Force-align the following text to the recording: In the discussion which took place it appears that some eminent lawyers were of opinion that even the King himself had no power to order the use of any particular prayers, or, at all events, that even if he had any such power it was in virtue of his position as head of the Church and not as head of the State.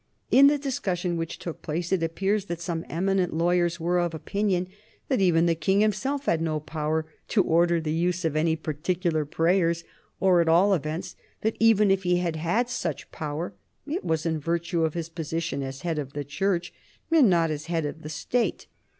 In 0.31 0.47
the 0.47 0.57
discussion 0.57 1.15
which 1.15 1.37
took 1.37 1.61
place 1.61 1.91
it 1.91 2.01
appears 2.01 2.45
that 2.45 2.59
some 2.59 2.83
eminent 2.89 3.35
lawyers 3.35 3.79
were 3.79 3.99
of 3.99 4.15
opinion 4.15 4.67
that 5.09 5.21
even 5.21 5.45
the 5.45 5.53
King 5.53 5.81
himself 5.81 6.25
had 6.25 6.41
no 6.41 6.59
power 6.59 7.05
to 7.27 7.43
order 7.43 7.79
the 7.79 7.93
use 7.93 8.25
of 8.25 8.35
any 8.35 8.55
particular 8.55 9.25
prayers, 9.25 9.83
or, 10.19 10.41
at 10.41 10.49
all 10.49 10.73
events, 10.73 11.15
that 11.41 11.55
even 11.59 11.91
if 11.91 12.01
he 12.01 12.17
had 12.17 12.35
any 12.37 12.67
such 12.67 13.11
power 13.11 13.53
it 13.85 14.03
was 14.03 14.25
in 14.25 14.39
virtue 14.39 14.83
of 14.85 14.95
his 14.95 15.07
position 15.07 15.61
as 15.61 15.81
head 15.83 15.99
of 15.99 16.13
the 16.13 16.23
Church 16.23 16.73
and 17.11 17.29
not 17.29 17.51
as 17.51 17.67
head 17.67 17.85
of 17.85 18.01
the 18.01 18.09
State. 18.09 18.65